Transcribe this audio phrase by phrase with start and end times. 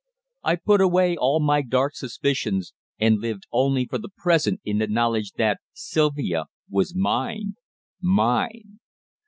[0.41, 4.87] I put away all my dark suspicions, and lived only for the present in the
[4.87, 7.53] knowledge that Sylvia was mine
[8.03, 8.79] _mine!